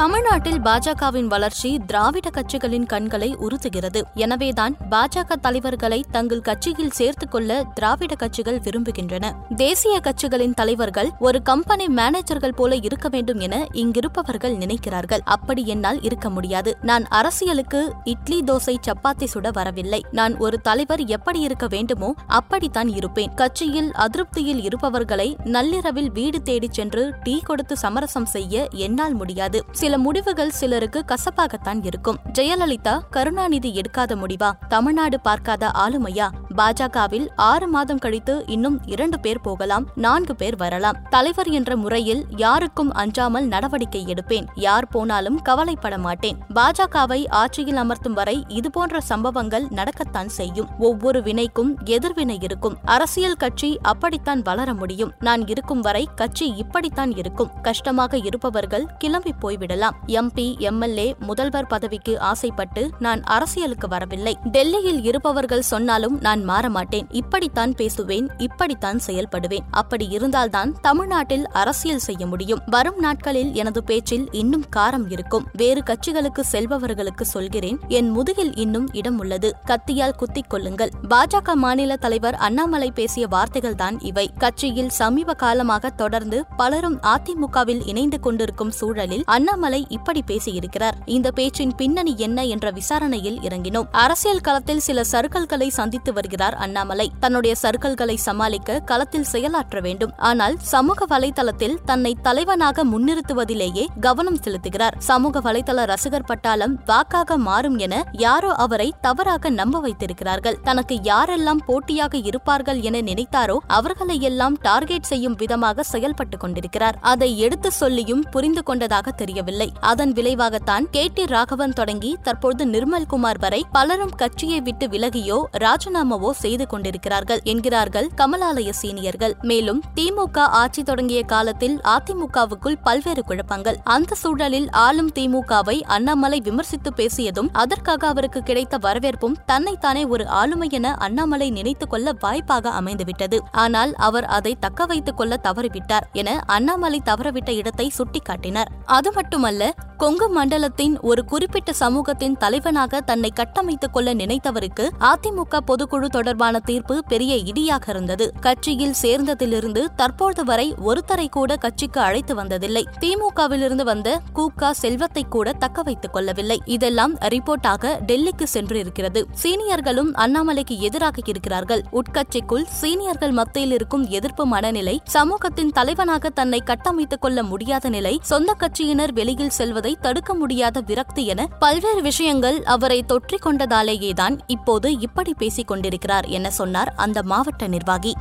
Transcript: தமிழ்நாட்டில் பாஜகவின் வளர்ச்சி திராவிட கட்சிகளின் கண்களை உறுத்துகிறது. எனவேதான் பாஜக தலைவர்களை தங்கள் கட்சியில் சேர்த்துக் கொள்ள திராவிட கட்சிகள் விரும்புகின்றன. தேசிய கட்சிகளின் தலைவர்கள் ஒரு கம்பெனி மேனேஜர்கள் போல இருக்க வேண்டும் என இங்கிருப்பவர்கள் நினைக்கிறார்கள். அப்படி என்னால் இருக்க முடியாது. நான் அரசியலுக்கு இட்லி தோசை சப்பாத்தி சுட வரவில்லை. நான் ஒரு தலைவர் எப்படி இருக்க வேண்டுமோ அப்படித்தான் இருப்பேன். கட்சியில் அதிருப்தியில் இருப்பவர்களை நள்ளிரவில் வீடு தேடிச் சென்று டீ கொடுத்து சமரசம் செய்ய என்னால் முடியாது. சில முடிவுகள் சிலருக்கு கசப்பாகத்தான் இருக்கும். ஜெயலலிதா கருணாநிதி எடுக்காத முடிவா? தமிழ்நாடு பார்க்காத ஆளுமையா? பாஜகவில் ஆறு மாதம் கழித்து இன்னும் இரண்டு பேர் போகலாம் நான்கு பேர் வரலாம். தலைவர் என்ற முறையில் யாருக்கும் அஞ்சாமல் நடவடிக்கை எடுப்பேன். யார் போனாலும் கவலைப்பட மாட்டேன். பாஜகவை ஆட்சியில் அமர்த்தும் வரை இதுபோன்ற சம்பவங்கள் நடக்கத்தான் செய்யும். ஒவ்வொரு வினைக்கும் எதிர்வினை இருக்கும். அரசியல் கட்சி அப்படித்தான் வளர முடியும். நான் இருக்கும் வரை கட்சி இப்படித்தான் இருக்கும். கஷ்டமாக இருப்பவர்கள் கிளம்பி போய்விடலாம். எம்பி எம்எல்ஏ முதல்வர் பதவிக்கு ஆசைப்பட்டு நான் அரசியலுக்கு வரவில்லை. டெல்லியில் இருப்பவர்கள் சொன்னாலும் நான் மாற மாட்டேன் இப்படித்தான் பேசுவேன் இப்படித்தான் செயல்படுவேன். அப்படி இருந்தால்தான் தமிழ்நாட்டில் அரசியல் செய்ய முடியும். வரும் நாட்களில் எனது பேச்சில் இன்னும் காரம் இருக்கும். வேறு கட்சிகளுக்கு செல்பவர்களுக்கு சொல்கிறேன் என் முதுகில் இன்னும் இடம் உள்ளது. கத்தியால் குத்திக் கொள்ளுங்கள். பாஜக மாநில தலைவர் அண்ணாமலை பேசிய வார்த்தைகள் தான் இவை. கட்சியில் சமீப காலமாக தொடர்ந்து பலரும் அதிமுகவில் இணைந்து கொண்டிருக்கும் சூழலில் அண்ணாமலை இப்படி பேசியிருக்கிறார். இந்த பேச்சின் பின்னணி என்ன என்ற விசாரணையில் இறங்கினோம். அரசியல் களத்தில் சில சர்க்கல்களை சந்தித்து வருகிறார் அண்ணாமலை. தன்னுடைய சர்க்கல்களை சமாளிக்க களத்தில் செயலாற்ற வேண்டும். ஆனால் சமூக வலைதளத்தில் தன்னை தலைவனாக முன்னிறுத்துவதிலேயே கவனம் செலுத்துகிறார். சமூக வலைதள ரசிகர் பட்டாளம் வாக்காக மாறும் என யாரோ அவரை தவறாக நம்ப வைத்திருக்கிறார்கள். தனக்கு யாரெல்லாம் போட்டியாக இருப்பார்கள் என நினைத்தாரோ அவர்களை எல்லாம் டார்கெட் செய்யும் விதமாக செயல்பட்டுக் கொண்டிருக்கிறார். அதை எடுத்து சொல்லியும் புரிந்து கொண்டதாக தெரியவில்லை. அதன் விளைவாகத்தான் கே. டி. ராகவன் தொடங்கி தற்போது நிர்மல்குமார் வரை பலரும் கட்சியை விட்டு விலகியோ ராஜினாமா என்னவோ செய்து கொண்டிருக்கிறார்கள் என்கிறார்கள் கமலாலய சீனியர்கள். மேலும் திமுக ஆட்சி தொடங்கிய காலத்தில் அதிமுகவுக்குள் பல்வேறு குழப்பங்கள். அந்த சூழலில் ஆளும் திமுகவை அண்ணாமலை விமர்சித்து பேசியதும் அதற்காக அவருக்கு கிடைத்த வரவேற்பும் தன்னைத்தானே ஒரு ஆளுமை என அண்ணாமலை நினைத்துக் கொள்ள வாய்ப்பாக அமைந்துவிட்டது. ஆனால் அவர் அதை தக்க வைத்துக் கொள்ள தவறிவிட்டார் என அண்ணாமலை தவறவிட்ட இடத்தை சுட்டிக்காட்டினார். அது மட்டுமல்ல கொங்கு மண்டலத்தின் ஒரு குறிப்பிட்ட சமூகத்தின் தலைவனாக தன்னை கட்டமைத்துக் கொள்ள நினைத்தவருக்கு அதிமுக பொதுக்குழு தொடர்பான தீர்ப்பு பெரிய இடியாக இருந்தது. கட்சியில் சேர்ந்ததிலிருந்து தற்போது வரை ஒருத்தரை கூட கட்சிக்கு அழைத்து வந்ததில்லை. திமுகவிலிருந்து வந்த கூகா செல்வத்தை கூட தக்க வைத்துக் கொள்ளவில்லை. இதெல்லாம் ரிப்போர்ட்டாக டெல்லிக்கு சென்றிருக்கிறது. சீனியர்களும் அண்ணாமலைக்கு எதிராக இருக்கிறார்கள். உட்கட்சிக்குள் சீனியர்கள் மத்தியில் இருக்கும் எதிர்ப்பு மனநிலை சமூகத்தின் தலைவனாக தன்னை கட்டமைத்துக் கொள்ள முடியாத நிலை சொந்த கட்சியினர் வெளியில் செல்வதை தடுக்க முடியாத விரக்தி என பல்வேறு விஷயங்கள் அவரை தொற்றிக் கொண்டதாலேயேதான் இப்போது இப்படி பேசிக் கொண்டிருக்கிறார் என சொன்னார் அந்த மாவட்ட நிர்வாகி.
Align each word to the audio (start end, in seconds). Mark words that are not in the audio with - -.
தமிழ்நாட்டில் 0.00 0.60
பாஜகவின் 0.60 1.26
வளர்ச்சி 1.26 1.78
திராவிட 1.86 2.30
கட்சிகளின் 2.30 2.86
கண்களை 2.86 3.36
உறுத்துகிறது. 3.36 4.02
எனவேதான் 4.14 4.76
பாஜக 4.90 5.32
தலைவர்களை 5.40 6.04
தங்கள் 6.10 6.40
கட்சியில் 6.40 6.90
சேர்த்துக் 6.90 7.30
கொள்ள 7.30 7.64
திராவிட 7.74 8.14
கட்சிகள் 8.14 8.58
விரும்புகின்றன. 8.58 9.32
தேசிய 9.54 10.00
கட்சிகளின் 10.00 10.54
தலைவர்கள் 10.54 11.10
ஒரு 11.18 11.42
கம்பெனி 11.42 11.86
மேனேஜர்கள் 11.86 12.52
போல 12.52 12.76
இருக்க 12.76 13.08
வேண்டும் 13.08 13.38
என 13.38 13.66
இங்கிருப்பவர்கள் 13.72 14.56
நினைக்கிறார்கள். 14.56 15.18
அப்படி 15.24 15.66
என்னால் 15.66 16.02
இருக்க 16.02 16.30
முடியாது. 16.30 16.76
நான் 16.82 17.06
அரசியலுக்கு 17.08 17.92
இட்லி 18.04 18.42
தோசை 18.42 18.76
சப்பாத்தி 18.86 19.26
சுட 19.34 19.52
வரவில்லை. 19.52 20.04
நான் 20.10 20.38
ஒரு 20.38 20.60
தலைவர் 20.60 21.04
எப்படி 21.04 21.40
இருக்க 21.40 21.66
வேண்டுமோ 21.66 22.14
அப்படித்தான் 22.26 22.88
இருப்பேன். 22.88 23.34
கட்சியில் 23.34 23.92
அதிருப்தியில் 23.92 24.64
இருப்பவர்களை 24.64 25.36
நள்ளிரவில் 25.44 26.12
வீடு 26.12 26.42
தேடிச் 26.42 26.72
சென்று 26.72 27.14
டீ 27.22 27.40
கொடுத்து 27.40 27.76
சமரசம் 27.76 28.26
செய்ய 28.26 28.68
என்னால் 28.70 29.14
முடியாது. 29.14 29.64
சில 29.70 29.89
முடிவுகள் 29.98 30.50
சிலருக்கு 30.50 31.04
கசப்பாகத்தான் 31.04 31.78
இருக்கும். 31.82 32.18
ஜெயலலிதா 32.38 33.00
கருணாநிதி 33.10 33.80
எடுக்காத 33.80 34.16
முடிவா? 34.16 34.50
தமிழ்நாடு 34.68 35.20
பார்க்காத 35.20 35.70
ஆளுமையா? 35.78 36.28
பாஜகவில் 36.60 37.26
ஆறு 37.36 37.68
மாதம் 37.68 37.98
கழித்து 37.98 38.44
இன்னும் 38.46 38.80
இரண்டு 38.86 39.20
பேர் 39.20 39.40
போகலாம் 39.40 39.84
நான்கு 39.94 40.36
பேர் 40.36 40.56
வரலாம். 40.56 40.96
தலைவர் 41.08 41.48
என்ற 41.48 41.76
முறையில் 41.76 42.24
யாருக்கும் 42.36 42.92
அஞ்சாமல் 42.92 43.46
நடவடிக்கை 43.46 44.04
எடுப்பேன். 44.06 44.46
யார் 44.54 44.88
போனாலும் 44.88 45.38
கவலைப்பட 45.42 45.98
மாட்டேன். 45.98 46.38
பாஜகவை 46.54 47.20
ஆட்சியில் 47.28 47.76
அமர்த்தும் 47.76 48.12
வரை 48.12 48.44
இதுபோன்ற 48.48 49.00
சம்பவங்கள் 49.00 49.66
நடக்கத்தான் 49.74 50.26
செய்யும். 50.26 50.68
ஒவ்வொரு 50.78 51.20
வினைக்கும் 51.20 51.70
எதிர்வினை 51.84 52.38
இருக்கும். 52.42 52.76
அரசியல் 52.84 53.36
கட்சி 53.36 53.78
அப்படித்தான் 53.82 54.42
வளர 54.42 54.74
முடியும். 54.74 55.12
நான் 55.18 55.46
இருக்கும் 55.46 55.80
வரை 55.80 56.08
கட்சி 56.14 56.54
இப்படித்தான் 56.56 57.16
இருக்கும். 57.16 57.50
கஷ்டமாக 57.62 58.16
இருப்பவர்கள் 58.16 58.86
கிளம்பி 58.98 59.34
போய்விடலாம். 59.42 59.96
எம்பி 60.06 60.58
எம்எல்ஏ 60.58 61.14
முதல்வர் 61.18 61.66
பதவிக்கு 61.66 62.20
ஆசைப்பட்டு 62.20 62.90
நான் 62.98 63.22
அரசியலுக்கு 63.22 63.88
வரவில்லை. 63.88 64.36
டெல்லியில் 64.44 65.02
இருப்பவர்கள் 65.04 65.68
சொன்னாலும் 65.72 66.18
நான் 66.20 66.44
மாற 66.50 66.68
மாட்டேன் 66.76 67.06
இப்படித்தான் 67.20 67.74
பேசுவேன் 67.74 68.28
இப்படித்தான் 68.38 69.00
செயல்படுவேன். 69.06 69.66
அப்படி 69.80 70.06
இருந்தால்தான் 70.08 70.70
தமிழ்நாட்டில் 70.80 71.46
அரசியல் 71.62 72.04
செய்ய 72.08 72.22
முடியும். 72.26 72.62
வரும் 72.66 72.98
நாட்களில் 72.98 73.52
எனது 73.52 73.80
பேச்சில் 73.84 74.26
இன்னும் 74.32 74.66
காரம் 74.76 75.06
இருக்கும். 75.10 75.46
வேறு 75.52 75.82
கட்சிகளுக்கு 75.86 76.42
செல்பவர்களுக்கு 76.52 77.24
சொல்கிறேன் 77.34 77.78
என் 77.88 78.10
முதுகில் 78.10 78.54
இன்னும் 78.54 78.88
இடம் 78.92 79.18
உள்ளது. 79.18 79.48
கத்தியால் 79.66 80.16
குத்திக் 80.16 80.50
கொள்ளுங்கள். 80.50 80.92
பாஜக 81.10 81.54
மாநில 81.54 81.96
தலைவர் 81.96 82.38
அண்ணாமலை 82.46 82.88
பேசிய 82.90 83.26
வார்த்தைகள் 83.26 83.78
தான் 83.82 83.96
இவை. 84.00 84.26
கட்சியில் 84.38 84.92
சமீப 85.00 85.34
காலமாக 85.34 85.90
தொடர்ந்து 85.90 86.38
பலரும் 86.56 86.98
அதிமுகவில் 87.12 87.82
இணைந்து 87.88 88.20
கொண்டிருக்கும் 88.20 88.70
சூழலில் 88.70 89.24
அண்ணாமலை 89.36 89.80
இப்படி 89.88 90.22
பேசியிருக்கிறார். 90.26 90.98
இந்த 91.16 91.28
பேச்சின் 91.30 91.74
பின்னணி 91.80 92.14
என்ன 92.26 92.44
என்ற 92.54 92.66
விசாரணையில் 92.70 93.38
இறங்கினோம். 93.48 93.88
அரசியல் 94.04 94.44
களத்தில் 94.48 94.84
சில 94.88 95.04
சர்க்கல்களை 95.12 95.68
சந்தித்து 95.78 96.12
வருகிறார் 96.30 96.62
அண்ணாமலை. 96.64 97.12
தன்னுடைய 97.20 97.56
சர்க்கல்களை 97.56 98.16
சமாளிக்க 98.16 98.78
களத்தில் 98.78 99.24
செயலாற்ற 99.24 99.80
வேண்டும். 99.80 100.12
ஆனால் 100.16 100.54
சமூக 100.58 101.06
வலைதளத்தில் 101.06 101.76
தன்னை 101.84 102.16
தலைவனாக 102.22 102.84
முன்னிறுத்துவதிலேயே 102.84 103.86
கவனம் 104.00 104.38
செலுத்துகிறார். 104.44 104.96
சமூக 104.98 105.40
வலைதள 105.40 105.84
ரசிகர் 105.84 106.24
பட்டாளம் 106.24 106.74
வாக்காக 106.86 107.36
மாறும் 107.36 107.78
என 107.78 108.04
யாரோ 108.12 108.52
அவரை 108.52 108.94
தவறாக 109.00 109.50
நம்ப 109.50 109.80
வைத்திருக்கிறார்கள். 109.80 110.58
தனக்கு 110.62 110.94
யாரெல்லாம் 110.94 111.62
போட்டியாக 111.66 112.18
இருப்பார்கள் 112.18 112.80
என 112.80 112.98
நினைத்தாரோ 112.98 113.56
அவர்களை 113.66 114.20
எல்லாம் 114.20 114.56
டார்கெட் 114.60 115.10
செய்யும் 115.12 115.34
விதமாக 115.34 115.84
செயல்பட்டுக் 115.92 116.40
கொண்டிருக்கிறார். 116.40 116.98
அதை 117.00 117.38
எடுத்து 117.38 117.72
சொல்லியும் 117.72 118.24
புரிந்து 118.30 118.62
கொண்டதாக 118.62 119.10
தெரியவில்லை. 119.10 119.72
அதன் 119.80 120.12
விளைவாகத்தான் 120.12 120.86
கே. 120.90 121.10
டி. 121.14 121.24
ராகவன் 121.24 121.72
தொடங்கி 121.72 122.16
தற்போது 122.22 122.66
நிர்மல்குமார் 122.66 123.38
வரை 123.38 123.66
பலரும் 123.72 124.14
கட்சியை 124.16 124.60
விட்டு 124.60 124.86
விலகியோ 124.86 125.42
ராஜினாமா 125.50 126.18
என்னவோ 126.20 126.38
செய்து 126.38 126.66
கொண்டிருக்கிறார்கள் 126.66 127.40
என்கிறார்கள் 127.42 128.08
கமலாலய 128.16 128.72
சீனியர்கள். 128.82 129.34
மேலும் 129.40 129.82
திமுக 129.94 130.38
ஆட்சி 130.38 130.82
தொடங்கிய 130.82 131.22
காலத்தில் 131.22 131.80
அதிமுகவுக்குள் 131.84 132.76
பல்வேறு 132.82 133.24
குழப்பங்கள். 133.24 133.78
அந்த 133.84 134.14
சூழலில் 134.14 134.70
ஆளும் 134.70 135.10
திமுகவை 135.12 135.80
அண்ணாமலை 135.80 136.40
விமர்சித்து 136.40 136.90
பேசியதும் 136.96 137.48
அதற்காக 137.52 138.06
அவருக்கு 138.06 138.42
கிடைத்த 138.42 138.78
வரவேற்பும் 138.78 139.36
தன்னைத்தானே 139.46 140.04
ஒரு 140.04 140.28
ஆளுமை 140.28 140.68
என 140.72 140.94
அண்ணாமலை 140.94 141.50
நினைத்துக் 141.50 141.90
கொள்ள 141.90 142.12
வாய்ப்பாக 142.20 142.70
அமைந்துவிட்டது. 142.80 143.38
ஆனால் 143.52 143.94
அவர் 143.94 144.24
அதை 144.24 144.56
தக்க 144.60 144.86
வைத்துக் 144.86 145.16
கொள்ள 145.16 145.40
தவறிவிட்டார் 145.42 146.06
என 146.12 146.40
அண்ணாமலை 146.46 147.02
தவறவிட்ட 147.04 147.50
இடத்தை 147.50 147.92
சுட்டிக்காட்டினார். 147.98 148.68
அது 148.84 149.12
மட்டுமல்ல 149.12 149.74
கொங்கு 150.00 150.28
மண்டலத்தின் 150.28 151.00
ஒரு 151.00 151.24
குறிப்பிட்ட 151.24 151.72
சமூகத்தின் 151.72 152.36
தலைவனாக 152.36 153.00
தன்னை 153.00 153.32
கட்டமைத்துக் 153.34 153.92
கொள்ள 153.92 154.14
நினைத்தவருக்கு 154.14 154.88
அதிமுக 155.00 155.58
பொதுக்குழு 155.66 156.06
தொடர்பான 156.06 156.58
தீர்ப்பு 156.58 157.04
பெரிய 157.08 157.34
இடியாக 157.36 157.88
இருந்தது. 157.88 158.32
கட்சியில் 158.40 158.94
சேர்ந்ததிலிருந்து 159.02 159.86
தற்போது 159.96 160.44
வரை 160.44 160.74
ஒருத்தரை 160.84 161.28
கூட 161.28 161.56
கட்சிக்கு 161.56 162.00
அழைத்து 162.00 162.34
வந்ததில்லை. 162.34 162.84
திமுகவிலிருந்து 163.00 163.84
வந்த 163.84 164.20
கூகா 164.34 164.70
செல்வத்தை 164.70 165.22
கூட 165.22 165.52
தக்க 165.52 165.82
வைத்துக் 165.82 166.12
கொள்ளவில்லை. 166.12 166.62
இதெல்லாம் 166.64 167.18
ரிப்போர்ட்டாக 167.18 167.98
டெல்லிக்கு 168.06 168.46
சென்றிருக்கிறது. 168.54 169.22
சீனியர்களும் 169.42 170.12
அண்ணாமலைக்கு 170.14 170.78
எதிராக 170.78 171.20
இருக்கிறார்கள். 171.26 171.84
உட்கட்சிக்குள் 171.92 172.64
சீனியர்கள் 172.80 173.30
மத்தியில் 173.30 173.72
இருக்கும் 173.72 174.08
எதிர்ப்பு 174.08 174.46
மனநிலை 174.46 175.00
சமூகத்தின் 175.04 175.70
தலைவனாக 175.70 176.30
தன்னை 176.30 176.62
கட்டமைத்துக் 176.66 177.20
கொள்ள 177.20 177.42
முடியாத 177.42 177.88
நிலை 177.88 178.18
சொந்த 178.22 178.56
கட்சியினர் 178.58 179.12
வெளியில் 179.12 179.50
செல்வதை 179.50 179.88
தடுக்க 179.96 180.34
முடியாத 180.34 180.80
விரக்தி 180.80 181.26
என 181.26 181.46
பல்வேறு 181.58 182.02
விஷயங்கள் 182.02 182.62
அவரை 182.62 183.02
தொற்றிக் 183.02 183.46
கொண்டதாலேயேதான் 183.46 184.38
இப்போது 184.46 184.98
இப்படி 184.98 185.34
பேசிக் 185.34 185.68
கொண்டிருக்கிறார் 185.68 186.26
என 186.26 186.50
சொன்னார் 186.50 186.92
அந்த 186.96 187.22
மாவட்ட 187.22 187.66
நிர்வாகி. 187.66 188.14